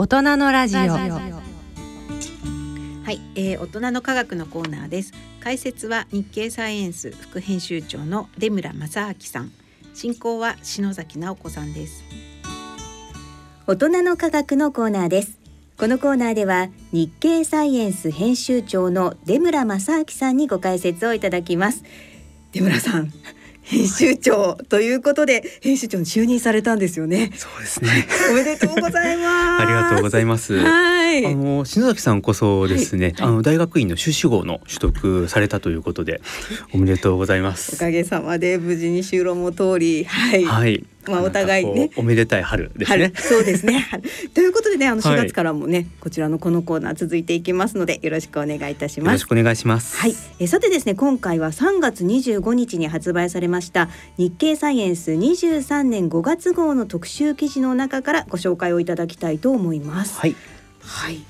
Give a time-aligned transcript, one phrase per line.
[0.00, 0.78] 大人のラジオ。
[0.78, 0.86] は
[3.10, 5.12] い、えー、大人の科学のコーナーです。
[5.40, 9.50] 解説は日経サイエンス副編集長の出村正明さん。
[9.94, 12.04] 進行は篠崎直子さんです。
[13.66, 15.36] 大人の科学のコーナーです。
[15.76, 21.82] このコーナーでは日経サイエンス編集長の出村正明さんにご解説をいただきます。
[22.52, 23.12] 出村さん
[23.68, 27.30] 編集長ということで編集長に就任されたんですよね。
[27.36, 28.08] そうですね。
[28.32, 29.62] おめでとうございます。
[29.62, 30.58] ありがとうございます。
[30.58, 31.26] はい。
[31.26, 36.22] あの篠崎さんこそですね、はいあの大学院の修士号の取得されたということで、
[36.72, 37.76] おめでとうございまおす。
[37.76, 40.44] かげさまで無事に就論も通り、はい。
[40.44, 40.84] はい。
[41.08, 43.16] まあお互いねおめでたい春ですね春。
[43.16, 43.78] そうですね。
[43.90, 44.02] 春
[44.34, 49.24] ということでね、あの4はい月からもね、こちらのこのコーナー続いていきますので、よろしくお願いいたしますよろし。
[49.24, 49.96] くお願いします。
[49.96, 60.18] はい、えさてですね今回は3月25日に発売されました日経サイエンス23年5月号の特集記事の中からご紹介をいただきたいと思います。
[60.18, 60.36] はい。
[60.80, 61.20] はい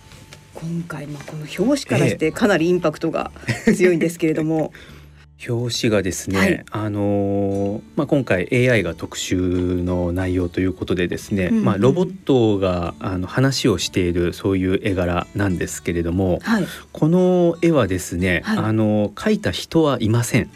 [0.54, 3.30] 今回まあこの表紙からしてかなりインパクトが
[3.76, 4.72] 強いんですけれども、
[5.46, 6.64] 表紙がですね、はい。
[6.70, 18.58] あのーまあ今回 AI が特集の内容ということでですね、うんうんまあロボットがあの話をしているそういう絵柄なんですけれども、はい、この絵はですね、はい。
[18.58, 20.50] あの描いた人はいません。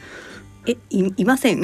[0.67, 1.59] えいいません。
[1.59, 1.61] い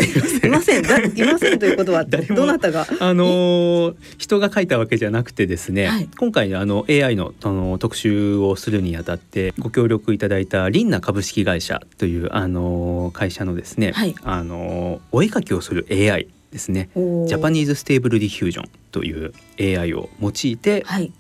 [0.51, 0.83] ません。
[0.83, 2.87] だいませんということはどなたが？
[3.01, 6.09] あのー人が書いたわけじゃなくてですね、はい。
[6.19, 14.15] 今回あの AI のあの特集をするにあたってご協力いただいたリンナ株式会社というあのー会社のですね、はい。
[14.25, 16.91] あのーお絵描きをする AI ですね。
[16.95, 21.13] Japanese Stable Diffusion という AI を用いてはい。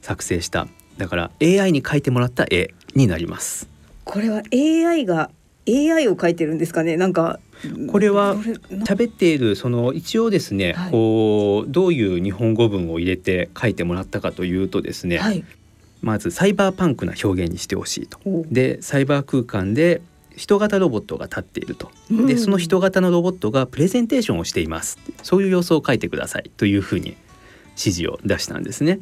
[0.00, 0.66] 作成した。
[0.98, 3.68] だから AI に描いてもらった絵になります。
[4.04, 5.30] これは AI が
[5.68, 6.96] AI を書いてるんですかね？
[6.96, 7.38] なんか
[7.90, 15.44] これは喋っているその一応ですね、はいこうどういう日本語文を入れて書いてもらったかというとですね、はい
[16.00, 18.18] まずサイバーパンクな表現にしてほしいと。
[18.24, 20.02] おでサイバー空間で
[20.36, 21.92] 人型ロボットが立っていると。
[22.10, 24.98] うんでその人型のロボットがプレゼンテーションをしています。
[25.22, 27.16] そういう様子を書いてくださいというふうに
[27.76, 28.98] 指示を出したんですね。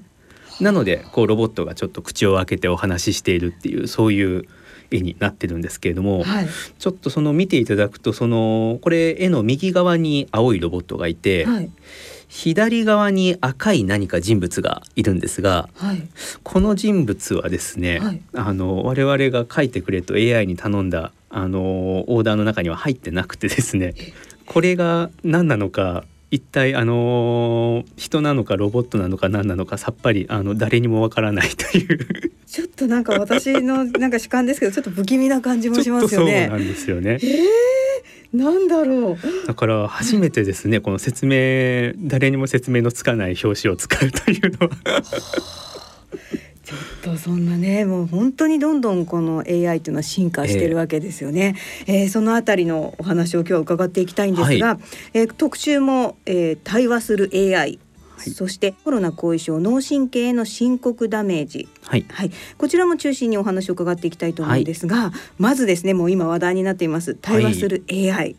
[0.60, 4.46] なのでこうロボットがちょっと口を開けてお話ししているっていうそういう
[4.90, 6.48] 絵になってるんですけれども、はい。
[6.78, 11.70] ちょっとその見ていただくとそのこれ絵の右側に青いロボットがいて、はい。
[12.28, 16.02] 左側に赤い何か人物がいるんですがはい。
[16.44, 18.20] この人物はですね、はい。
[18.34, 23.94] あの我々が書いてくれと AI に頼んだあのオーダーの中には入ってなくてですね
[24.46, 36.64] これが何なのか一体あの人なのかロボットなのか何なのかさっぱりあの誰にもわからないというちょっとなんか私のなんか主観ですけどちょっと不気味な感じもしちょっとますよねそうな。
[36.64, 37.18] んですよね。
[37.22, 39.46] えー、なんだろう。
[39.46, 45.02] だから初めてですねこの説明誰にも説明のつかない表紙を使うというのは
[47.02, 51.56] とそんなねもう本当にどんどんこの AI というのは進化してるわけですよね。
[51.86, 54.78] えーそのあたりのお話を今日は伺っていきたいんですが、
[55.14, 57.78] えー特集も、えー対話する AI、はい。
[58.30, 61.68] そしてコロナ後遺症脳神経への深刻ダメージ。
[61.82, 62.04] はい。
[62.10, 68.36] はい、こちらも中心にお話を伺っていきたいと思うんですが、まずですねもう今話題になっています対話する AI、はい。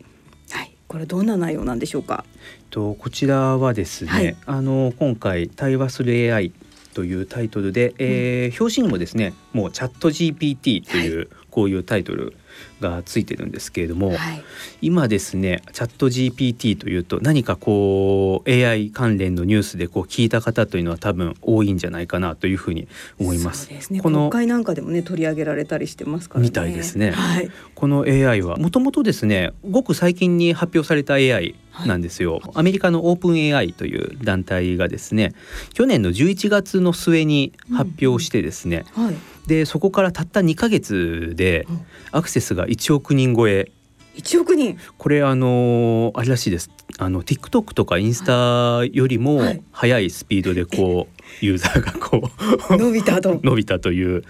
[0.87, 2.25] これどんな内容なんでしょうか？
[2.69, 4.35] とこちらはですね、はい。
[4.45, 6.51] あの今回対話する AI
[6.93, 12.33] というタイトルで、えー表紙にもですねもうチャット GPT という、こういうタイトル
[12.81, 14.43] がついてるんですけれども、はい、
[14.81, 22.87] 今ですねチャット GPT というと何かこう AI 関連のニュースでこう聞いた方というのは多分多いんじゃないかなというふうに
[23.19, 23.67] 思います。
[23.67, 24.01] そうですね。
[24.01, 26.47] この国会なんかでもね取り上げられたりしてますからね。
[26.47, 27.51] みたいですねはい。
[27.75, 31.55] この AI はもともとですねごく最近に発表された AI
[31.85, 35.33] なんですよ、アメリカのオープン AI という団体がですね
[35.73, 39.15] 去年の11月の末に発表してですね、はい。
[39.47, 43.71] でそこからたった2ヶ月でうんアクセスが1億人超え
[44.15, 44.77] 一億人。
[44.97, 52.29] これあのあれらしいですあの TikTok とかインスタよりもはい速いスピードでこう ユーザーがこ
[52.69, 53.39] う伸びたと。
[53.43, 54.23] 伸びたという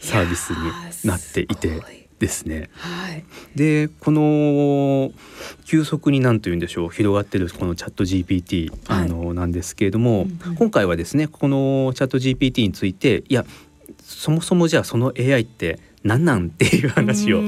[0.00, 1.80] サービスになっていて
[2.18, 2.70] ですね。
[2.74, 3.24] はい。
[3.56, 5.10] でこの
[5.64, 13.44] 急速に何と言うんでしょう広がってるこのチャット GPT、はいあのなんですけれども、うんうん今回はですねこのチャット GPT についていや
[14.08, 17.42] そもそもじゃあその AI って何なんっていう話を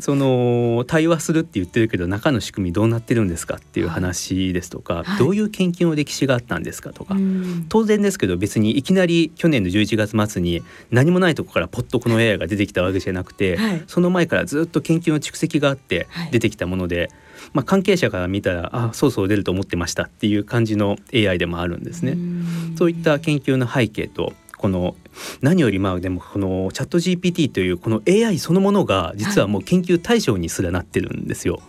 [0.00, 5.18] その対話するって言ってるけど中の仕組みどうなってるんですかっていう話ですとか、はい。
[5.18, 7.66] どういう研究の歴史があったんですかとか、うん。
[7.68, 13.84] 当然ですけど別にいきなり去年の11月末に何もないとこからポッとこの AI が出てきたわけじゃなくて、はい。
[13.86, 16.30] その前からずっと研究の蓄積があってはい。
[16.30, 17.10] 出てきたもので、
[17.52, 22.12] まあ、関係者から見たらあそうそう出ると思ってましたっていう感じの AI でもあるんですね。
[22.12, 22.76] ん。
[22.78, 24.94] そういった研究の背景とこの
[25.40, 31.60] 何よりまあでもこのチャット GPT というこの AI そのものが実はもう研究対象にすらなってるんですよ。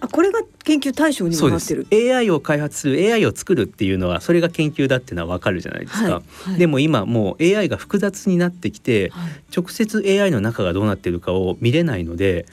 [0.00, 1.86] あこれが研究対象にもなってる。
[1.92, 6.02] AI を開発する AI を作るっていうのはそれが研究だっていうのはわかるじゃないですか。
[6.02, 6.08] は
[6.44, 6.50] い。
[6.50, 6.58] はい。
[6.58, 9.30] でも今もう AI が複雑になってきてはい。
[9.56, 12.46] 直接 AI の中がどうなってるかを見れないので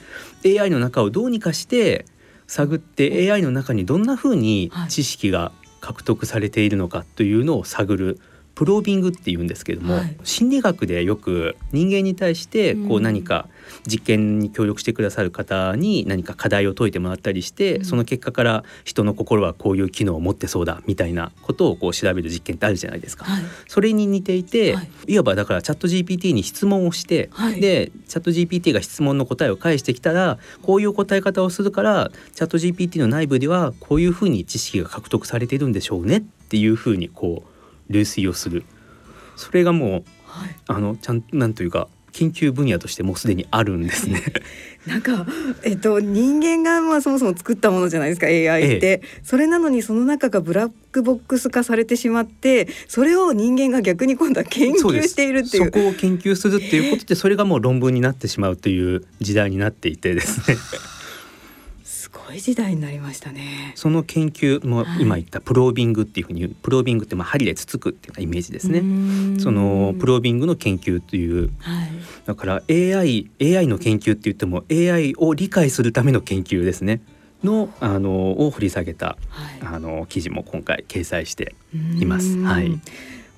[0.46, 2.06] AI の中をどうにかして
[2.46, 4.88] 探って AI の中にどんな風にはい。
[4.88, 8.20] 知識が獲得されているのかというのを探る
[8.54, 10.16] プロービングっていうんですけども、はい。
[10.22, 13.48] 心理学でよく人間に対してこううん何か
[13.86, 17.84] 実験に協力してくださる方に何か課題を解いてもらったりして、うん。
[17.84, 23.24] その結果から人の心はこういう機能を持ってそうだみたいなことをこう調べる実験ってあるじゃないですか。
[23.24, 23.42] はい。
[23.66, 24.88] それに似ていて、はい。
[25.08, 27.60] い、わばだからチャット GPT に質問をして、はい。
[27.60, 37.53] でチャット GPT が質問の答えを返してきたらこういう答え方をするからチャット GPT の内部ではこういうふうに知識が獲得されているんでしょうねっていうふうにこう
[37.88, 38.64] 類推をする。
[39.36, 40.56] それがもうはい。
[40.66, 44.22] あのちゃんなんというか研究分野としてもうすでにあるんですね。
[44.86, 45.26] なんか
[45.64, 55.64] えっと人間がまあそもそも作ったものじゃないですか AI って、それなのにその中がブラックボックス化されてしまってそれを人間が逆に今度は研究しているっていう。
[55.66, 60.56] そこを研究するっていうことでそれがもう論文になってしまうという時代になっていてですね。
[60.56, 60.93] す
[62.26, 63.72] ごい時代になりましたね。
[63.74, 68.80] その研究もはい今言ったプロービングっていうふうに言うプロービングってまあ針でつつくっていうイメージですね。
[68.80, 71.50] ねそのプロービングの研究という。
[71.58, 71.90] はい。
[72.26, 77.00] だから AI, AI の研究って言っても AI を理解するための研究ですね。
[77.42, 79.74] のあのを掘り下げたはい。
[79.74, 81.54] あの記事も今回掲載して
[82.00, 82.38] います。
[82.38, 82.70] うんはい。
[82.70, 82.78] も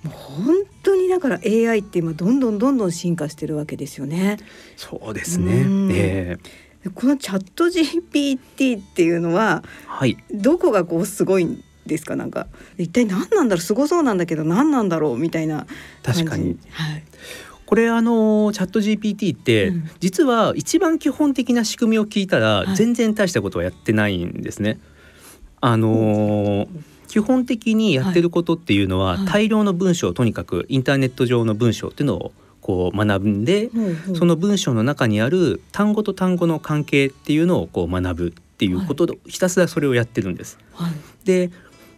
[0.06, 0.54] う本
[0.84, 4.36] 当にだから AI って今どんどんどんどん進化してるわけですよね。
[4.76, 5.62] そうですね。
[5.62, 5.90] うん。
[5.90, 6.36] ええ。
[6.36, 6.38] で
[6.94, 10.16] このチャット GPT っていうのははい。
[10.30, 12.16] どこがこうすごいんですか？
[12.16, 12.46] なんか
[12.78, 13.62] 一体何なんだろう？
[13.62, 15.18] すごそうなんだけど何なんだろう？
[15.18, 15.66] みたいな
[16.02, 16.58] 確かに。
[16.70, 17.02] はい。
[17.64, 19.90] これあのチャット GPT って、うん。
[20.00, 22.76] 実は一番基本的な仕組みを聞いたら、はい。
[22.76, 24.78] 全然大したことはやってないんですね。
[25.60, 26.68] あのー
[27.08, 29.26] 基本的にやってることっていうのは、はい。
[29.26, 32.32] 大量の文章をとにかくインターネット上の文章っていうのを
[32.66, 33.70] こう学んで、
[34.18, 40.58] その文章の中にある単語と単語の関係っていうのをこう学ぶっていうことで、ひたすらそれをやってるんです。
[40.72, 40.92] はい。
[41.24, 41.52] で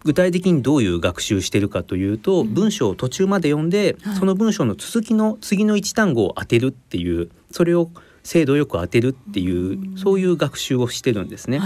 [0.05, 2.53] 具体的にどういう学習してるかというと、うん。
[2.53, 4.17] 文章を途中まで読んで、はい。
[4.17, 7.91] その文章の続きの次の一単語を当てるっていうそれを
[8.23, 9.97] 精度よく当てるっていう、うん。
[9.97, 11.61] そういう学習をしてるんですね。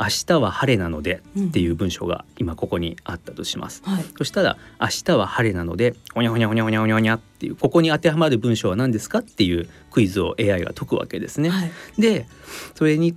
[0.00, 3.82] はい明日は晴れなのでっていう文章が今ここにあったとします。
[3.84, 4.04] はい。
[4.16, 11.50] そしたら明日は晴れなのでほにゃほにゃほにゃほにゃほにゃほにゃっていうここに当てはまる文章は何ですかっていうクイズを AI が解くわけですね。
[11.50, 11.70] はい。
[11.98, 12.26] で
[12.74, 13.14] それに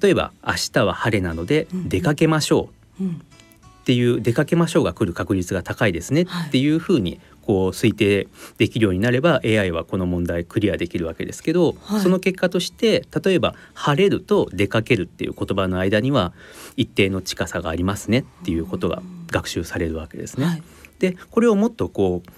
[0.00, 1.88] 例えば明日は晴れなのでうん。
[1.88, 2.68] 出かけましょ
[3.00, 3.04] う。
[3.04, 3.10] うん。
[3.12, 6.24] っていう出かけましょうが来る確率が高いですね。
[6.28, 6.48] はい。
[6.48, 8.26] っていうふうにこう推定
[8.58, 12.00] できるようになれば AI はこの問題クリアできるわけですけど、はい。
[12.00, 16.32] その結果として例えば「晴れる」と「出かける」っていう言葉の間には
[16.76, 19.00] 一定の近さがありますねっていうことが
[19.30, 20.44] 学習されるわけですね。
[20.44, 20.62] はい。
[20.98, 22.30] でこれをもっとこう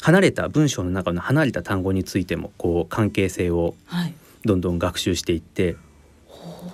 [0.00, 4.14] 離れた文章の中の離れた単語についてもこう関係性をはい。
[4.44, 5.76] どんどん学習していって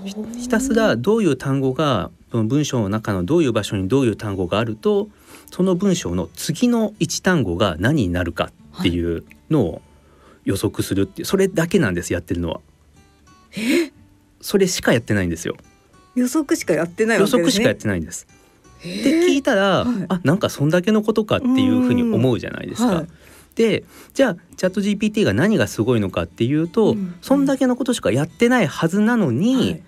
[0.05, 5.09] ひひたすらどういう単語が文章の中のどういう場所にどういう単語があると
[5.51, 8.51] その文章の次の一単語が何になるか
[8.81, 9.83] っていうのを
[10.45, 12.61] 予測するっていうそれだけなんですやってるのは。
[14.41, 15.57] それしかやってないんですよ。
[16.15, 17.25] 予測しかやってないね。
[17.25, 18.27] 測しかやってないんです。
[18.83, 22.95] で聞いたら、はいあなんかそんだけのことかっていうふうに思うじゃないですか。
[22.95, 23.07] はい
[23.55, 29.83] でじゃあチャット GPT が何がすごいのかっていうと、うんそんだけのことしかやってないはずなのに、はい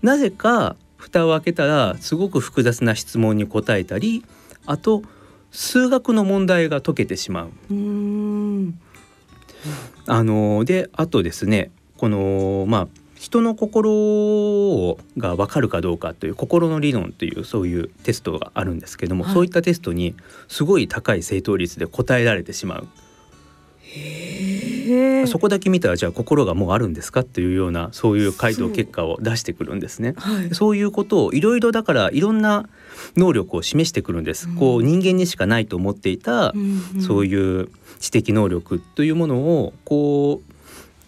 [0.00, 4.24] なぜか蓋を開けたらすごく複雑な質問に答えたり
[4.68, 5.02] あと
[5.50, 7.74] 数学の問題が解けてしまう。
[7.74, 8.74] う
[10.06, 20.14] あのであとですねこのまあ人の心が分かるかどうかという心の理論というそういうテストがあるんですけども、はいそういったテストに
[20.48, 22.88] すごい高い正答率で答えられてしまう。
[25.26, 27.20] そこだけ見たらじゃあ心がもうあるんですか？
[27.20, 30.14] っていうようなそういう回答結果を出してくるんですね。
[30.16, 32.68] はいそういうことをいろいろだからいろんな
[33.16, 34.48] 能力を示してくるんです。
[34.48, 36.54] うんこう人間にしかないと思っていた、
[37.00, 37.68] そういいう
[38.00, 40.52] 知的能力というものをこう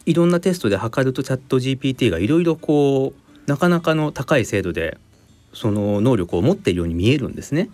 [0.06, 4.98] いろんなテストで測るとチャット GPT がいろいろこうなかなかの高い精度で
[5.54, 7.70] その能力を持っているように見えるんですね。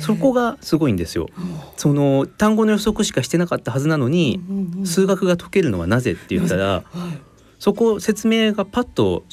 [0.00, 1.28] そこがすごいんですよ。
[1.76, 4.40] その単語の予測しかしてなかったはずなのに、
[4.84, 6.84] 数学が解けるのはなぜって言ったら、
[7.58, 9.24] そこ説明がパッと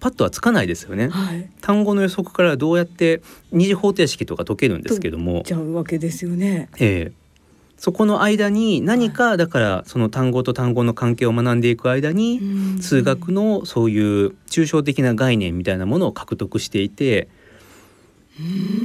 [0.00, 3.20] パッとはつかないですよね、はい、単語の予測からどうやって
[3.50, 5.42] 二次方程式とか解けるんですけども。
[5.44, 6.68] ちゃうわけですよね。
[6.78, 7.28] ええ。
[7.76, 12.40] そこの間に何かだからその単語と単語の関係を学んでいく間に
[12.80, 17.28] 数学のそういう抽象的な概念みたいなものを獲得していて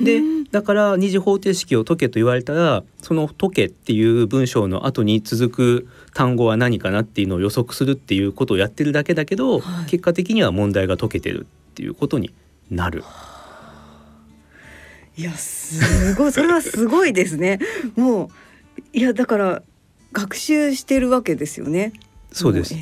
[0.03, 12.33] でだから二次方程式を解けと言われたらその解けっていう文章の後に続く単語は何かなっていうのを予測するっていうことをやってるだけだけど、はい、結果的には問題が解けてるっていうことに
[12.71, 13.03] なる。
[15.15, 17.59] いやすごいそれはすごいですね。
[17.95, 19.63] もういやだから
[20.11, 21.93] 学習してるわけですよね。
[22.31, 22.75] そうです。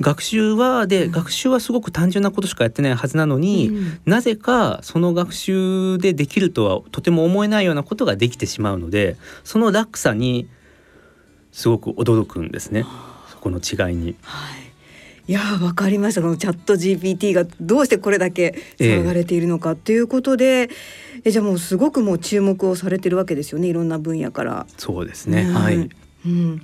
[0.00, 10.48] 学習はで、うん、学習はすごく単純なことしかやってないはずなのに、うん、なぜかその学習でできるとはとても思えないようなことができてしまうのでその落差に
[11.52, 12.84] すごく驚くんですね。
[13.30, 14.16] そこの違いに。
[14.22, 14.64] はい。
[15.26, 16.20] いやわかりました。
[16.20, 19.76] このチャット GPT がどうしてこれだけ騒がれているのか。
[19.76, 20.68] ということで、えー、
[21.26, 23.68] えじゃあもうすごくもう注目をされてるわけですよね。
[23.68, 24.66] いろんな分野から。
[24.76, 25.88] そうですね、うん、はい、
[26.26, 26.60] うん、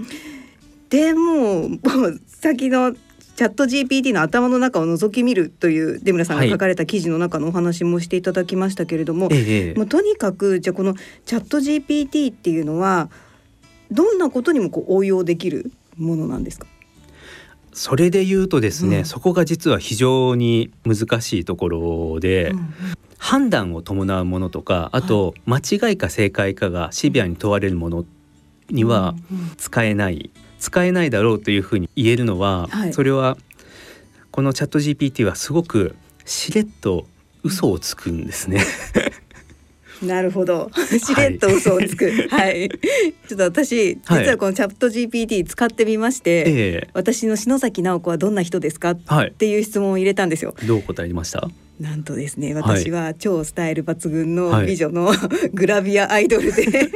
[0.91, 1.79] でもう
[2.27, 2.95] 先の
[3.41, 10.95] チャット GPT の頭の中を覗き見るという出村さんが書かれた記事の中のお話もしていただきましたけれども、はい、もうとにかくじゃあこの
[11.25, 13.09] チャット GPT っていうのは
[13.91, 16.67] どんなことにもこう応用できるものなんですか？
[17.73, 22.75] それで言うとですね、うん、そこが実は非常に難しいところで、うんうん、
[23.17, 28.05] 判断を伴うものとかあと、間違いか正解かがシビアに問われるもの
[28.69, 29.15] には
[29.57, 30.29] 使えない。
[30.61, 33.37] 使えないだろうというふうに言えるのは、はい、それは
[34.31, 37.07] このチャット GPT はすごくしれっと
[37.43, 38.61] 嘘をつくんですね
[40.02, 40.71] なるほど。
[40.75, 42.11] しれっと嘘をつく。
[42.31, 42.71] はい。
[43.29, 50.55] ちょっと私実はこのチャット GPT 使ってみまして、はい、私の篠崎直子はどんな人ですか、はい、っていう質問を入れたんですよ。
[50.67, 51.50] どう答えました？
[51.79, 55.12] なんとですね、私は超スタイル抜群の美女の、
[55.55, 56.90] グラビアアイドルで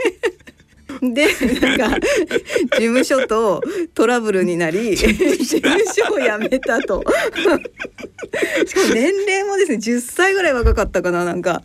[1.12, 1.26] で
[1.60, 3.60] なんか事務所と
[3.94, 5.14] トラブルになり 事
[5.60, 7.04] 務所を辞めたと。
[8.66, 11.62] しかも年齢もですね10歳ぐらい若かったかななんか。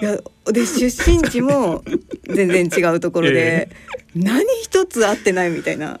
[0.00, 0.18] いや
[0.52, 1.82] で出身地も
[2.28, 3.68] 全然違うところで、
[4.14, 6.00] えー、何一つ合ってないみたいな。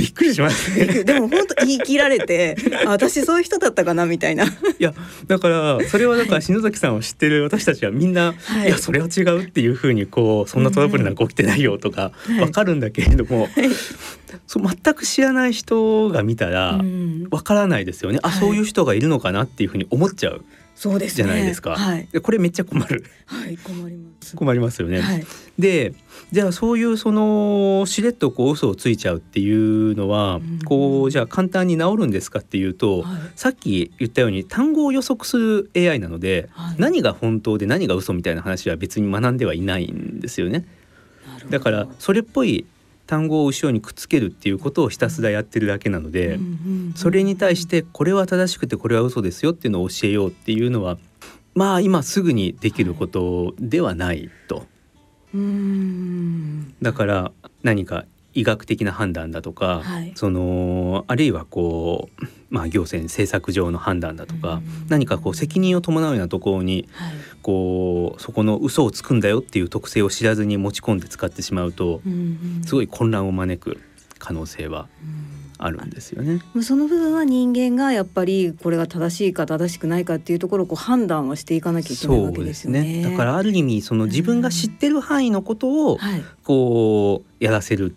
[0.00, 0.74] びっくりします。
[0.78, 4.44] ね でも本当言い切られて 私そういう人だったかなみたいな。
[4.46, 4.94] いや
[5.26, 13.50] だからそれはだから篠崎さんを知ってる私たちはみんな、はい、いやそれは違うっていうふうにこうそんなトラブルなんか起きてないよとかわかるんだけれども、はい、
[14.46, 16.80] そう全く知らない人が見たら
[17.30, 20.44] わからないですよね、あそういう人がいるのかなっていうふうに思っちゃう。
[20.80, 21.76] そうです、ね、じゃないですか。
[21.76, 23.04] はい、これめっちゃ困る。
[23.26, 24.34] はい、困ります。
[24.34, 25.02] 困りますよね。
[25.02, 25.26] はい、
[25.58, 25.92] で、
[26.32, 40.64] じゃあそういうそのしれっとこう嘘をついちゃうっていうのは、うん、こうじゃあ簡単に治るんですかっていうと、はい、さっき言ったように単語を予測する AI なので、はい、何が本当で何が嘘みたいな話は別に学んではいないんですよね。
[41.50, 42.64] だからそれっぽい
[43.10, 46.38] 単語を後ろにくっつけるっていうことをひたすらやってるだけなので、
[46.94, 50.96] それに対してこれは正しくてこれは嘘ですよっていうのを教えようっていうのは
[51.56, 54.64] まあ今すぐにできることではないと。
[56.80, 57.32] だから
[57.64, 72.00] 何か医学的な判断だとか、はい、そのあるいはこう、まあ、行政政策上の判断だとか、何かこう責任を伴うようなところに、はい、こうそこの嘘をつくんだよっていう特性を知らずに持ち込んで使ってしまうと、
[72.64, 73.80] すごい混乱を招く
[74.18, 74.88] 可能性は
[75.62, 76.40] あるんですよね。
[76.62, 82.82] その部分は人間がやっぱりこれが正しいか正しくないかっていうところをこう判断はしていかなきゃいけないわけですよね。
[82.82, 85.98] ねだからある意味その自分が知ってる範囲のことを
[86.44, 87.94] こうやらせる。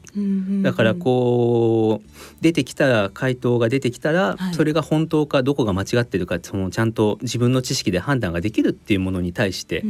[0.62, 2.10] だからこう
[2.42, 9.84] 出てきたら回答が出てきたら、それが本当かどこが間違ってるかそのちゃんと自分の知識で判断ができるっていうものに対して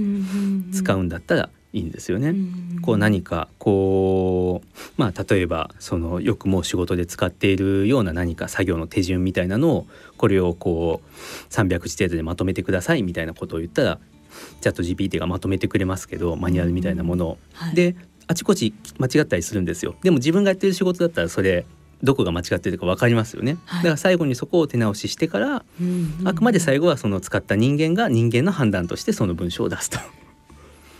[0.71, 2.35] 使うんだったらいいんですよね。
[2.83, 9.87] こう何かこうまあ例えばそのよくもう仕事で使っているような何か作業の手順みたいなのを
[10.17, 13.99] これをこう300字程度でまとめてくださいみたいなことを言ったら
[14.61, 17.37] チャット GPT がまとめてくれますけどマニュアルみたいなものを。
[17.53, 17.95] はい、で
[18.27, 19.95] あちこち間違ったりするんですよ。
[20.03, 21.65] でも自分がやってる仕事だったらそれ
[22.03, 25.63] どこが間違ってるか分かりますよね、はい、だから最後にそこを手直ししてから、
[26.25, 29.99] あくまで最後はその使った人間が人間の判断としてその文章を出すと。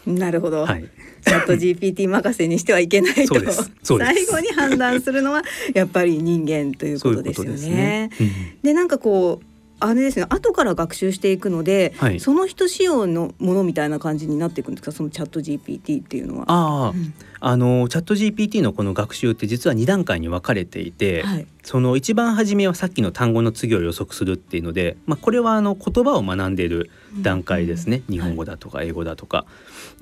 [0.05, 0.65] なるほど。
[0.65, 0.89] はい、
[1.25, 3.35] チャット GPT 任せにしてはいけないと。
[3.83, 5.43] 最後に判断するのは
[5.73, 7.75] やっぱり人間ということですよことですね。
[7.75, 8.09] ね。。
[8.19, 8.29] うん。
[8.61, 9.45] でなんかこう
[9.79, 10.25] あれですね。
[10.29, 12.19] 後から学習していくので、はい。
[12.19, 14.93] その人仕様のものみたいな感じになっていくんですか？
[14.93, 16.45] そのチャット GPT っていうのは。
[16.47, 17.13] ああ、うん。
[17.41, 21.47] あのチャット GPT のこの学習って実は2段階に分かれていて、はい。
[21.63, 26.89] その一番初めはさっきの単語の次を予測するっていうので、まあ、これはあの言葉を学んでいる
[27.21, 28.15] 段階ですね、うん。
[28.15, 29.45] 日本語だとか英語だとか。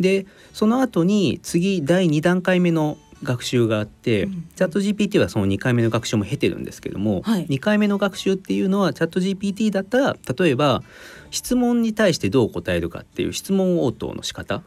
[0.01, 10.83] でその後に次第2段階目の学習があって、うんチャット GPT はその2回目の学習も経てるんですけども、はい2回目の学習っていうのはチャット GPT だったら例えば
[11.31, 14.61] 質問に対してどう答えるかっていう質問応答の仕方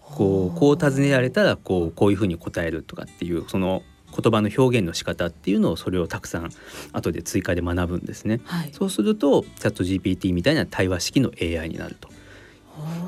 [0.00, 6.50] こうこう尋ねられたらこうこういうふうに答えるとかっていうその言葉の表現の仕方っていうのをそれをたくさん
[6.92, 8.40] 後で追加で学ぶんですね。
[8.44, 8.70] はい。
[8.72, 12.08] そうするとチャット GPT みたいな対話式の AI になると。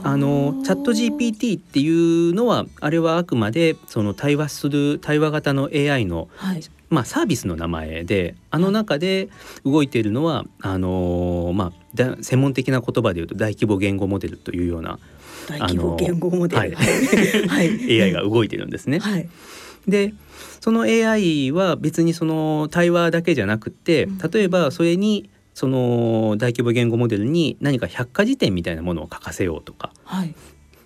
[0.04, 6.62] あのチャット GPT っていうのはあれはあくまでその対話する対話型の AI のはい。
[6.90, 9.30] まあ、サービスの名前であの中で
[9.64, 14.98] 動いているのはあのーまあだ専門的な言葉で言うと大規模言語モデルというような
[15.48, 16.58] 大規模言語モデル。
[16.58, 18.02] はいはい。
[18.02, 18.98] AI が動いてるんですね。
[18.98, 19.26] はい。
[19.88, 20.12] で
[20.60, 30.34] その AI は別にその対話だけじゃなくってうん例えばそれにその大規模言語モデルに何か百科事典みたいなものを書かせようとかはい。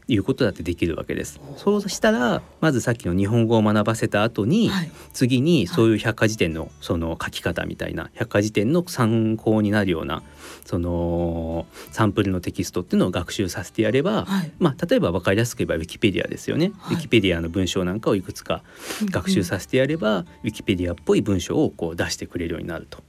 [0.09, 1.41] いうことだってできるわけです。
[1.57, 4.91] そうしたらまずさっきの日本語を学ばせた後に、はい。
[5.13, 10.23] 次にそういう百科事典のその書き方みたいな百科事典の参考になるような
[10.65, 14.53] そのサンプルのテキストっていうのを学習させてやれば、はい。
[14.61, 18.63] まあ、例えば分かりやすく言えばウィキペディアですよね、はいウィキペディアの文章なんかをいくつか
[19.11, 23.03] 学習させてやれば、ウィキペディアっぽい文章をこう出してくれるようになると。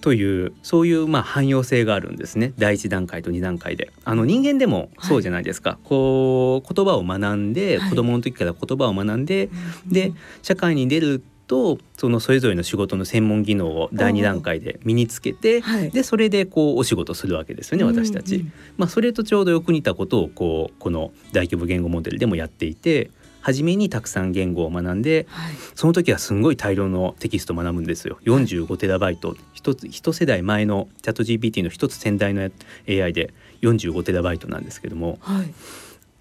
[0.00, 2.52] というそういうまあ汎用性があるんですね。
[2.58, 3.92] 第一段階と二段階で。
[4.04, 7.90] あの人間でもそうじゃないですか、こう言葉を学んで、はい。
[7.90, 9.92] 子供の時から言葉を学んで、ー。
[9.92, 10.12] で
[10.42, 15.90] 社会に出るとそのそれぞれの仕事の専門技能を第二段階で身につけてはい。
[15.90, 18.36] でそれでこうお仕事するわけですよね私たち。
[18.36, 23.10] うんうんまあ、それとちょうどよく似たことをこうこの大規模言語モデルでもやっていて
[23.46, 25.54] 初めにたくさん言語を学んではい。
[25.76, 28.18] その時はすんごい大量のテキストを学ぶんですよ。
[28.24, 29.36] 45テラバイト。
[29.54, 32.50] 一つ一世代前のチャット GPT の一つ先代の
[32.88, 35.18] AI で45テラバイトなんですけども。
[35.20, 35.54] はい。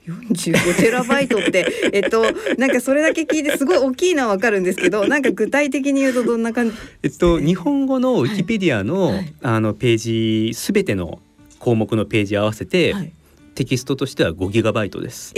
[0.08, 2.25] 45テラバイトって えっと
[2.60, 6.75] なんかそれだけ聞いてすごい大きいのはわかるんですけど なんか具体的に言うとどんな感じ？
[7.01, 9.33] えっと日本語のウィキペディアの,、はい。
[9.42, 11.18] あのページすべての
[11.57, 13.11] 項目のページ合わせて、はい
[13.55, 15.33] テキストとしては5ギガバイトです。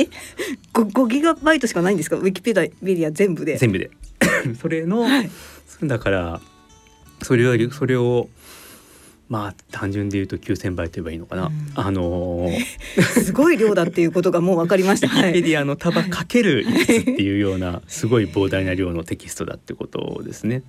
[0.73, 2.17] 5, 5ギガバイトしかないんですか？
[2.17, 3.89] ウィキペディア全部で全部で
[4.59, 5.29] それの、はい
[5.83, 6.41] だから
[7.21, 8.29] それよりそれを
[9.29, 12.61] まあ単純で言うと9,000倍と言えばいいのかな、うんあのー
[13.23, 15.07] すごい量だっていうことがもうわかりました。
[15.07, 15.33] ウィキはい。
[15.33, 20.63] ペディアの束かけるいくつっていうようなすごい膨大な量のテキストだってことですね。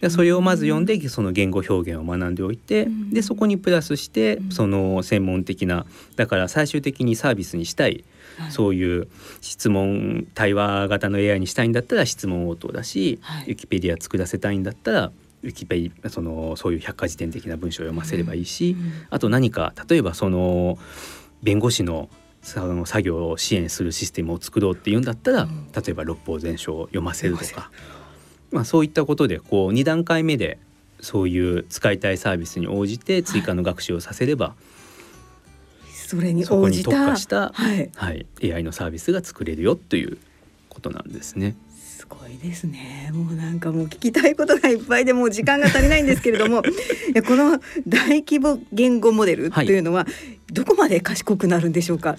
[0.00, 3.10] でそれをまず読んでその言語表現を学んでおいてうん。
[3.10, 4.50] でそこにプラスしてうん。
[4.50, 8.04] その専門的なだから最終的にサービスにしたい
[8.38, 8.52] はい。
[8.52, 9.08] そういう
[9.40, 13.46] 質問対話型の AI にしたいんだったら質問応答だし、はい。
[13.46, 18.92] ウィキペディア作らせたいんだったらウィキペディそのそういう百科事典的な文章を読ませればいいし、うん。
[19.10, 20.78] あと何か例えばその
[21.42, 22.08] 弁護士の
[22.42, 25.72] その作業を支援するシステムを作ろうっていうんだったら、うん。
[25.72, 27.70] 例えば六法全書を読ませるとか、
[28.54, 30.58] まあ、そういったことでこう2段階目で
[31.00, 34.54] そういう使いたいサービスに応じて追加の学習をさせれば、
[35.92, 37.90] それにそこに特応じた化した、はい。
[37.96, 40.18] はい、AI のサービスが作れるよという
[40.68, 41.56] ことなんですね。
[41.76, 43.10] すごいですね。
[43.12, 46.70] もうなんかもう聞きたいことがいっぱいでもう時間が足りないんですけれども、 こ
[47.34, 50.06] の大規模言語モデルというのは
[50.52, 52.16] どこまで賢くなるんでしょうか？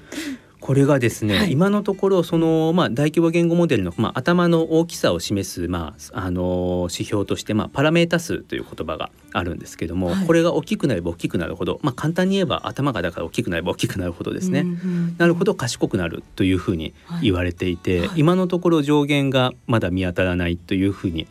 [0.66, 1.52] これがですね、はい。
[1.52, 10.26] 今のところその、まあ、大規模言語モデルの、まあ、頭の大きさを示す、まあ、あの指標として、まあ、パラメータ数という言葉があるんですけども、はい。
[10.26, 18.20] これが大きくなれば大きくなるほど、まあ、簡単に言えば頭がだから大きくなれば大きくなるほどですね、うんうんなるほど賢くなるというふうに言われていて、はいはい。
[18.22, 21.28] 今のところ上限がまだ見当たらないというふうに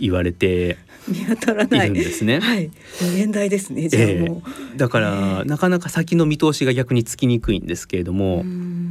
[0.00, 1.86] 言われて見当たらいない。
[1.88, 2.40] るんですね。
[2.40, 2.70] はい。
[3.00, 3.88] 無限大ですね。
[3.88, 4.42] じゃあも
[4.74, 4.76] う。
[4.76, 8.82] だから、なかなか先の見通しが逆につきにくいんですけれども、うん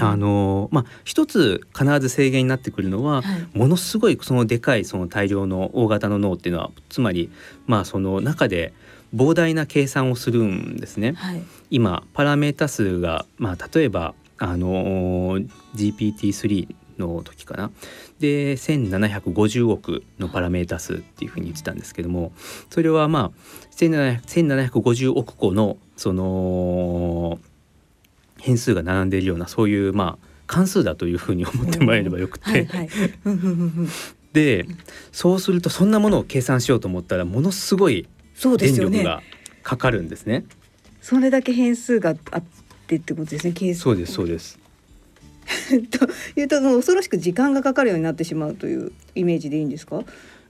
[0.00, 7.30] あのまあ一つ必ず制限になってくるのは、はいものすごいそのでかいその大量の大型の脳っていうのはつまり
[7.66, 8.72] まあその中で
[9.14, 11.14] 膨大な計算をするんですね。
[11.14, 11.42] はい。
[11.70, 15.38] 今パラメータ数がまあ例えばあの
[15.74, 17.70] GPT-3 の時かな
[18.18, 22.32] で1750億のパラメータ数っていうふうに言ってたんですけども
[22.70, 27.38] それはまあ1700 1750億個のその
[28.40, 32.66] 変数が並んでいるようなそういうまあ関数だというふうに思ってもらえればよくて、
[34.32, 34.66] で
[35.12, 38.08] そうするとそんなものを計算しようと思ったらものすごい。
[38.56, 39.22] 電力が
[39.64, 40.44] かかるんですね。
[41.00, 42.42] それだけ変数があっ
[42.86, 43.52] てってことですね。
[43.52, 44.58] 計算そうですそうです。
[45.90, 46.08] と
[46.40, 50.02] いうともう恐ろしく時間がかかるようになってしまうというイメージでいいんですか？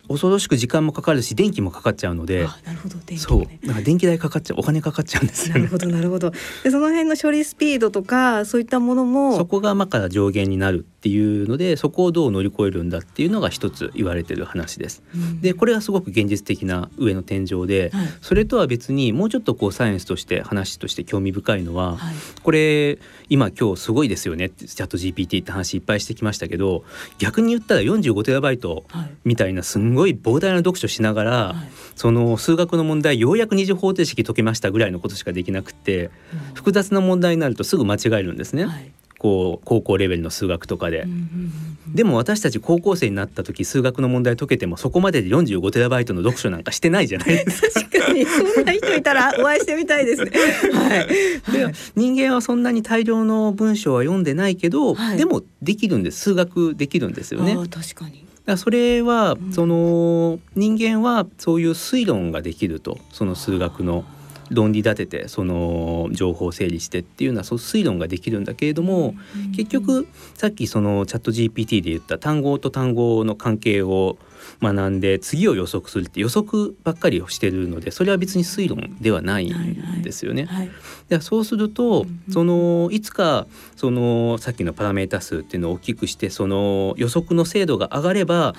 [0.09, 3.67] 恐ろしく時間もかかるし電気もかかっちゃうので、あなるほど電気そう。
[3.67, 5.61] だから電気代かかっちゃうお金かかっちゃうんですよね。
[5.63, 6.31] なるほどなるほど。
[6.65, 15.03] でその辺の処理スピードとかそういったものもそこがまから上限になるっていうのでそこをどう乗り越えるんだっていうのが一つ言われてる話です。
[15.15, 26.85] うんでこれはすごく現実的な上の天井で、はいそれとは別にもうちょっとこうサイエンスとして話として興味深いのは、はいこれ今今日すごいですよねチャット GPT って話いっぱいしてきましたけど
[27.19, 36.13] 逆に言ったら45テラバイトはいみたいなすんごい膨大な読書しながら、はいその数学の問題ようやく二次方程式解けましたぐらいのことしかできなくって
[36.55, 41.01] 複雑な問題になるとすぐ間違えるんですね、はいこう高校レベルの数学とかで。
[41.01, 41.53] うんうんうん
[41.95, 47.81] でも私たち高校生になった時数学の問題解けてもそこまでで45テラバイトの読書なんかしてないじゃないですか。
[47.81, 50.31] 確かにそんな人いたらお会いしてみたいですね。
[50.71, 51.07] はい。
[51.51, 57.57] で人間はそんなに大量の文章は読んでないけど、はいでもできるんです数学できるんですよね。
[57.71, 58.28] 確かに。
[58.53, 59.53] らそれは、うん。
[59.53, 62.99] その人間はそういう推論ができると。
[63.13, 64.05] その数学の
[64.51, 69.15] 論理立ててその情報を整理してっていうのはそう推論ができるんだけれども、
[69.55, 74.17] 結局さっきそのチャット GPT で言った単語と単語の関係を
[74.61, 80.47] 学んで次を予測するって予測ばっかりをしてるのでそれは別に推論ではないんですよね。
[80.47, 80.71] はい。
[81.09, 88.55] でそうすると、うんそのいつかそのさっきのパラメータ数っていうのを大きくしてその予測の精度が上がればはい。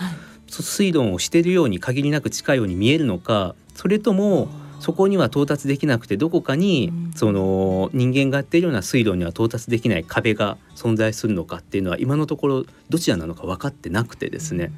[0.49, 14.71] そ推論をしているように限りなく近いように見えるのかそれともそこには到達できなくてどこかにうんその人間がやっているような推論には到達できない壁が存在するのかっていうのは今のところどちらなのか分かってなくてですね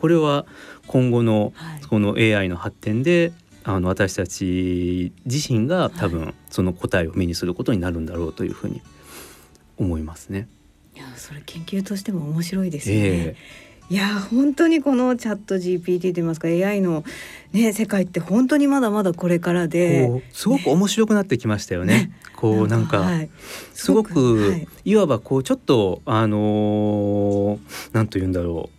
[0.00, 0.46] これは
[0.86, 1.78] 今後のはい。
[1.88, 3.32] この AI の発展で
[3.64, 8.82] あの私たち自身が多分その答えを目にすることになるんだろうというふうに
[9.78, 10.48] 思いますね。
[10.94, 13.02] いやそれ研究としても面白いですよね。
[13.04, 13.36] え
[13.90, 17.04] いや本当にこのチャット GPT といいますか AI の
[17.52, 20.22] ね世界って本当にまだまだこれからえで。
[20.32, 22.12] すごく面白くなってきましたよね。
[22.36, 23.30] こうなんか、はい
[23.72, 28.77] すごく、はいい、わばこうちょっとあのーなんと言うんだろう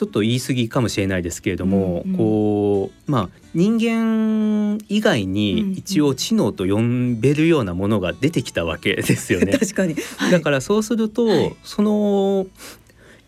[0.00, 2.16] ちょっと言い過ぎかもしれないですけれども、うんうん。
[2.16, 6.80] こうまあ人間以外に一応知能と呼
[7.20, 9.52] べるようなものが出てきたわけですよね。
[9.60, 9.94] 確かに。
[10.16, 10.30] はい。
[10.30, 11.54] だからそうすると、はい。
[11.64, 12.46] その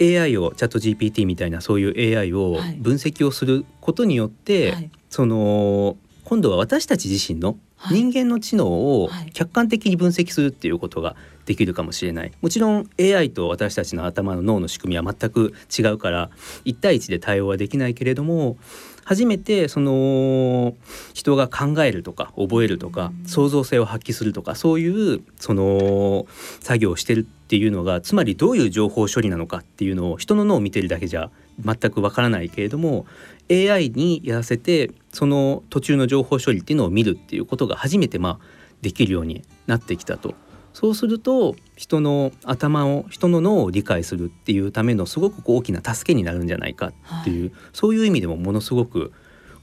[0.01, 2.77] AI をチャット GPT みたいなそういう AI をはい。
[2.81, 4.91] 分析をすることによって、はい。
[5.11, 7.99] その今度は私たち自身のはい。
[7.99, 9.31] 人間の知能をはい。
[9.35, 16.31] 客観的に分析するっていうことができるかもしれないもちろん AI と私たちの頭の脳の仕組みは全く違うから
[16.65, 18.57] 1対1で対応はできないけれども
[19.05, 20.75] 初めてその
[21.13, 26.27] 人が考えるとか覚えるとか創造性を発揮するとかそういうその
[26.61, 33.07] 作業をしてるっていうのがつまりどういう情報処理なのかっていうのを人の脳を見てるだけじゃ全くわからないけれども
[33.51, 38.39] AI にやらせてその途中の情報処理っていうのを見るっていうことが初めてまあ
[38.81, 40.35] できるようになってきたと。
[40.73, 49.13] そうすると人の頭を人の脳を理解するっていうためのすごく大きな助けになるんじゃないかっていう、そういう意味でもものすごく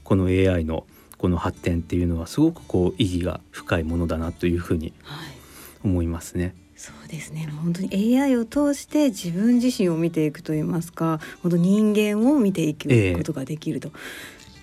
[0.04, 0.86] この AI の
[1.18, 5.40] この発展っていうのはすごくこう意義が深いものだなというふうにはい。
[5.82, 6.54] 思いますね。
[6.76, 7.46] そうですね。
[7.62, 13.92] 本当に AI を通して自分自身を見ていくと言いますか、本当人間を見ていくええことができると。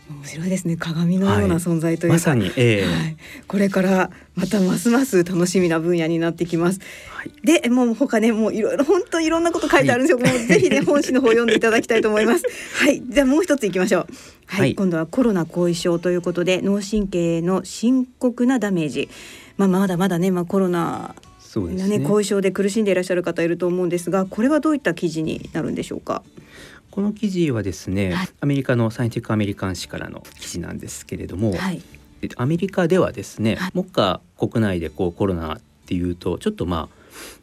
[0.09, 0.77] 面白いですね。
[0.77, 2.13] 鏡のようはない存在というか。
[2.13, 3.17] まさに、ええはい、
[3.47, 6.79] これからまたますます楽しみな分野になってきます。
[7.09, 10.19] はいで、もう他ね、もういろいろ本当いろんなこと書いてあるんですよ。
[10.19, 12.45] もうぜひね 本誌の方読んでいただきたいと思います。
[12.75, 14.07] はい、じゃあもう一つ行きましょう。
[14.45, 19.09] はい、はい今度はコロナ後遺症ということで脳神経の深刻なダメージ。
[19.57, 26.23] まあまだまだね、まあコロナそうですねね後遺症で苦しんでいらっしゃる方いると思うんですが、これはどういった記事になるんでしょうか？
[26.97, 28.29] この記事はですね、はい。
[28.41, 31.79] アメリカのサイエンティックアメリカン誌からの記事なんですけれども、はい、
[32.21, 33.71] でアメリカではですね、はい。
[33.75, 36.89] 目下国内でこうコロナっていうとちょっとま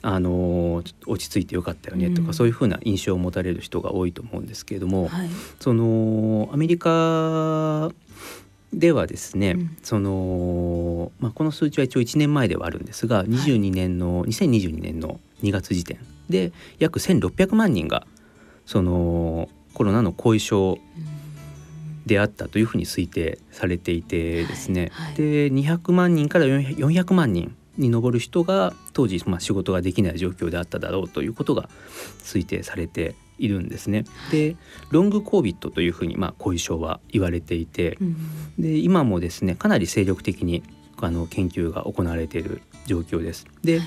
[0.03, 2.35] ああの落ち着いてよかったよねとか、うん。
[2.35, 5.29] そういうふうな印象を持たれる人が多いと思うんですけれども、はい、
[5.61, 7.93] そのアメリカ
[8.73, 9.77] ではですね、うん。
[9.85, 18.05] そのまあ、この数値は一応1年前ではあるんですが、22年の2022年の2月時点で約1600万人が
[18.67, 20.79] そのコロナの後遺症
[22.07, 25.15] であったというふうに推定されていてですね、はいはい。
[25.17, 31.69] で200万人から400 400万人に上る人が当時、まあ、仕事ができない状況であっただろうということが
[32.19, 34.05] 推定されているんですね。
[34.31, 34.57] で
[34.91, 38.17] ロングコービットというふうに、まあ、後遺症は言われていて、うん。
[38.59, 40.63] で今もですねかなり精力的に
[41.01, 43.47] あの研究が行われている状況です。
[43.63, 43.87] で、はい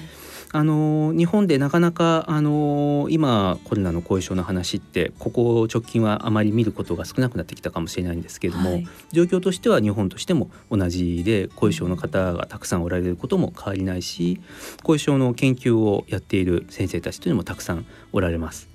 [0.54, 14.40] あの日本でなかなかあの今コロナの後遺症の話ってここ直近はあまり見ることが少なくなってきたかもしれないんですけれども、はい状況としては日本としても同じで後遺症の方がたくさんおられることも変わりないし
[14.84, 18.70] 後遺症の研究をやっている先生たちというのもたくさんおられます。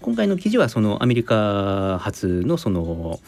[0.00, 3.18] 今回の記事はそのアメリカ発のその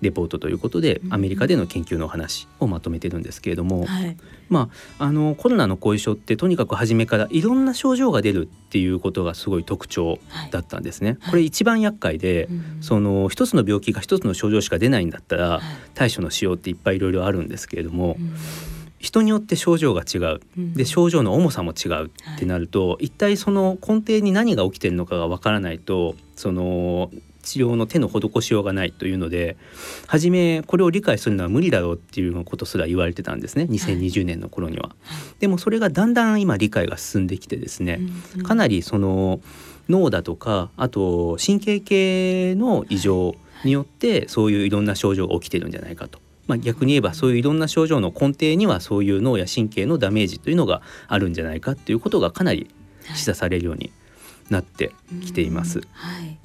[0.00, 1.14] レポートということでうん。
[1.14, 4.16] アメリカでの研究のお話をまとめてるんですけれども、はい。
[4.48, 10.50] まあ、あのコロナの後遺症ってとにかく初めからいろんな症状が出るっていうことがすごい特徴はい。
[10.50, 11.16] だったんですね。
[11.20, 11.30] はい。
[11.30, 12.78] これ一番厄介で、うん。
[12.80, 15.62] その一つの病気が一つの症状しか出ないんだったらはい。
[15.94, 18.34] 対処のしようっていっぱいいろいろあるんですけれどもうん。
[18.98, 20.40] 人によって症状が違う。
[20.56, 20.74] うん。
[20.74, 27.10] で症状の重さも違うってなると、一体その根底に何が起きてるのかがわからないとその
[27.46, 29.56] 治療の手の施しようがないというので
[30.06, 34.94] 初めこれを理解するのは無理だろうっていうことすら言われてたんですね2020年の頃には。
[35.38, 38.00] でもそれがだんだん今理解が進んできてですね、
[38.36, 39.40] うんかなりその
[39.88, 46.18] 脳だとかあと神経系の異常によってそういういろんな症状が起きてるんじゃないかと。
[46.46, 52.68] まあ、逆に言えばそういういろんな症状の根底にはそういう脳や神経のダメージというのがあるんじゃないかっていうことがかなり
[53.14, 53.92] 示唆されるように
[54.48, 54.92] なって
[55.24, 55.80] きています。
[55.80, 56.38] うんはい。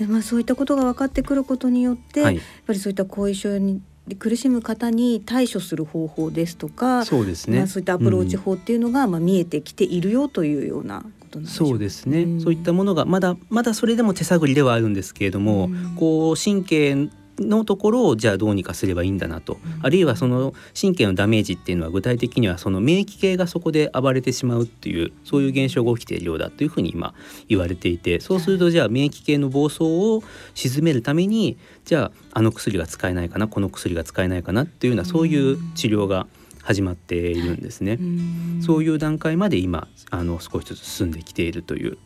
[0.00, 2.36] でまあそういったことが分かってくることによって、はい。
[2.36, 3.82] やっ、ぱりそういった後遺症に
[4.18, 7.58] 苦しむ方に対処する方法ですとか、そうですね。
[7.58, 15.94] まあそういったアプローチうん法っていうのが、まあ見えてきているよというようなことそうですね、んそういったものがまだまだそれでも手探りではあるんですけれども、うん。
[15.96, 17.08] こう神経
[17.40, 19.80] のところをじゃあどうにかすればいいんだなと、うん。
[19.82, 27.14] あるいはその神経のダメージっていうのは具体的にはその免疫系がそこで暴れてしまうっていうそういう現象が起きているようだというふうに今
[27.48, 30.22] 言われていてそうするとじゃあ免疫系の暴走を
[30.54, 36.26] 鎮めるためにじゃああの薬が使えないかなこの薬が使えないかなっていうようなそういう治療が
[36.62, 37.96] 始まっているんですね。
[38.00, 38.62] うん。
[38.62, 41.98] そういう段階まで今あの少しずつ進んできているという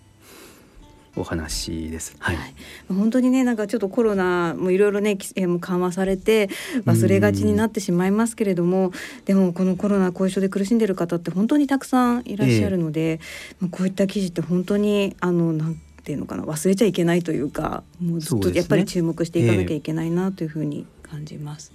[1.16, 2.16] お話です。
[2.18, 2.36] はい。
[2.36, 2.54] はい
[2.88, 6.48] 本当にねなんかちょっとコロナもいろいろね規制も緩和されて
[6.84, 8.92] 忘れがちになってしまいますけれども
[9.24, 13.20] でもこのコロナ後遺症で苦しんでる方って本当にたくさんいらっしゃるので、
[13.60, 21.72] まあこういった記事って本当にあのなんていうのかな忘れちゃいけないというかもうずっとやっぱり注目していかなきゃいけないなというふうに感じます。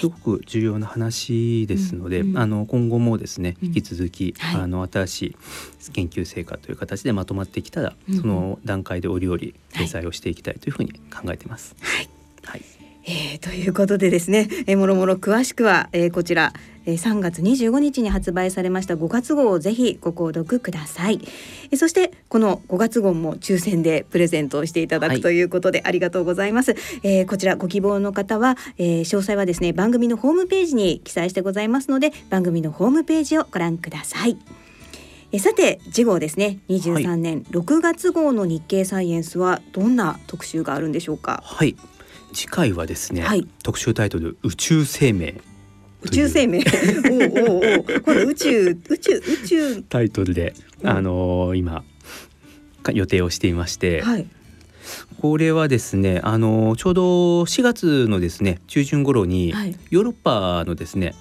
[0.00, 3.68] すごく重要な話ですので、うんうんあの今後もですねうん。
[3.68, 4.60] 引き続き、はい。
[4.62, 5.22] あの新し
[5.88, 8.14] い研究成果という形でまとまってきたら、うん。
[8.14, 11.74] うんその段階で折々掲載をしていきたいというふうに考えています。
[11.80, 12.08] はい。
[12.44, 12.77] はい。
[13.10, 16.52] えーということでですね、えーもろもろ詳しくは、えーこちら、
[16.84, 21.18] えー3月25日に発売されました5月号をぜひご購読ください、
[21.70, 25.16] えーそしてこの5月号も抽選でプレゼントをしていただはい。
[25.16, 34.36] くということでありがとうございます、えーこちらご希望の方は、えー詳細はですね番組のホームページに記載してございますので番組のホームページをご覧ください。
[35.32, 36.58] えーさて次号ですね。
[36.68, 41.42] 23年6月号の日経サイエンスはどんな特集があるんでしょうか？
[41.44, 41.74] はい。
[42.32, 43.46] 次回はですね、はい。
[43.62, 45.40] 特集タイトル宇宙生命
[46.02, 46.60] 宇宙生命？
[47.10, 48.00] おうおうおう。
[48.02, 49.82] これ宇宙宇宙宇宙。
[49.82, 50.88] タイトルで、うん。
[50.88, 51.84] あの今
[52.82, 54.26] か予定をしていまして、はい。
[55.20, 57.02] これはですねあのちょうど
[57.42, 59.76] 4月のですね中旬頃に、はい。
[59.90, 61.14] ヨーロッパのですね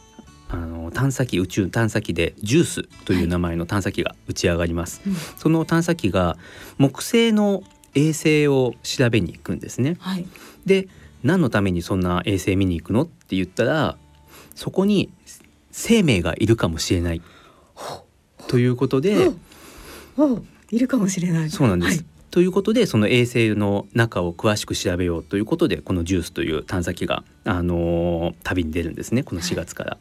[0.49, 5.15] あの探査機宇宙探査機でジュースという名前の探査機が打ち上がります、うん。
[5.37, 6.37] その探査機が
[6.77, 7.63] 木星の
[7.95, 9.97] 衛星を調べに行くんですね。
[9.99, 10.27] はい
[10.67, 10.87] で
[11.23, 13.01] 何のためにそんな衛星見に行くの？
[13.03, 13.97] って言ったら
[14.53, 15.11] そこに
[15.71, 17.21] 生命がいるかもしれない。
[18.47, 19.31] ということで
[20.17, 21.49] おいるかもしれない。
[21.49, 21.97] そうなんです。
[21.97, 22.05] はい。
[22.29, 29.97] ということでその衛星の中を詳しく調べようということでこのジュースという探査機が、あのー旅に出るんですねこの4月から。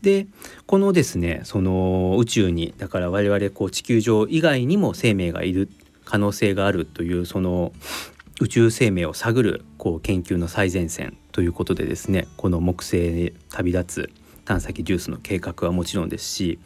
[0.00, 0.26] で
[0.66, 5.68] このですねその宇宙にだから我々こう地球上以外にも生命がいる
[6.04, 7.72] 可能性があるというその
[8.42, 14.10] 宇宙生命を探るこう研究の最前線ということでですねこの木星に旅立つ
[14.44, 16.58] 探査機ジュースの計画はもちろんですし、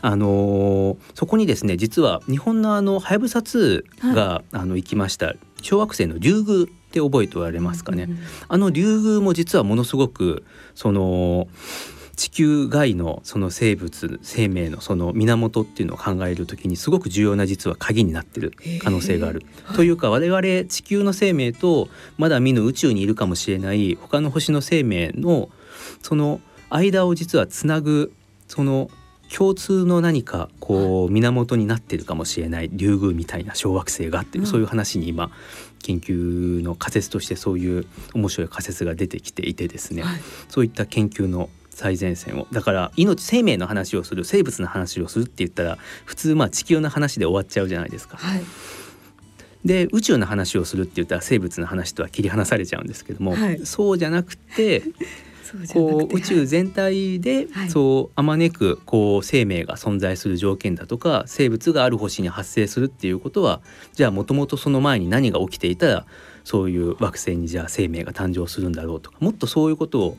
[0.00, 8.04] あのーそこにですね実は日本のあのはやぶさ2が、あの行きました小惑星のリュウグウって覚えておられますかね。
[8.04, 10.44] うんうんあのリュウグウも実はものすごく
[10.76, 11.48] その
[12.16, 18.52] 地球外のその生物生命のその源っていうのを考えるときにすごく重要な実は鍵になってる
[18.82, 19.44] 可能性がある。
[19.76, 25.50] というか我々地球の生命とまだ見ぬ宇宙にいるかもしれない他の星の生命の
[26.02, 28.12] その間を実はつなぐ
[28.48, 28.90] その
[29.32, 35.30] 共通の何かこう源になっているかもしれない竜宮みたいな小惑星があって、うん、そういう話に今
[35.82, 42.48] 研究の仮説としてそういう面白い仮説が出てきていてですね、はい、そういった研究の最前線を。
[42.52, 48.16] だから命生命の話をする生物の話をするって言ったら普通まあ地球の話で終わっちゃうじゃないですか。
[48.16, 48.42] はい。
[49.62, 54.84] で宇宙の話をするって言ったら生物の話とは切り離されちゃうんですけども、はい、そうじゃなくて
[55.74, 63.60] こう宇宙全体でそうあまねくこう生命が存在する条件だとか生物がある星に発生するっていうことは
[63.92, 66.06] じゃあもともとその前に何が起きていたら
[66.44, 70.16] そういう惑星にじゃあ生命が誕生するんだろうとかもっとそういうことを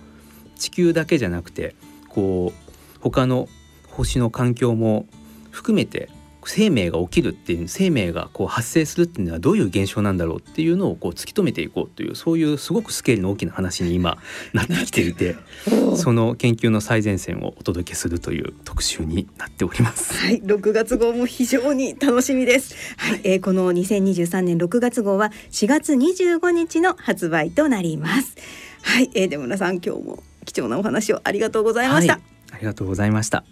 [0.58, 1.76] 地球だけじゃなくて
[2.10, 3.48] こう他の
[3.90, 5.06] 星の環境も
[5.52, 6.10] 含めて
[6.48, 14.18] 生命が起きるっていう生命がこう発生するっていうのはどういう現象なんだろうっていうのをこう突き止めていこうというそういうすごくスケールの大きな話に今
[14.54, 15.36] なってきていて
[15.96, 20.14] その研究の最前線をお届けするという特集になっております。
[20.14, 22.76] はい、6月号も非常に楽しみです。
[22.98, 28.36] はい、えー、この2023年6月号は4月25日の発売となります。
[28.84, 32.14] はい、えー、出村さん今日も貴重なお話をありがとうございました。
[32.14, 32.22] はい、
[32.54, 33.44] ありがとうございました。